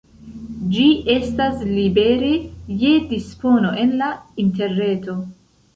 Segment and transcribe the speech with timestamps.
[0.75, 2.33] Ĝi estas libere
[2.85, 4.13] je dispono en la
[4.47, 5.23] interreto.